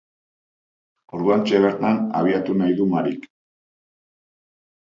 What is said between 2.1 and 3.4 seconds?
abiatu nahi du Mariek.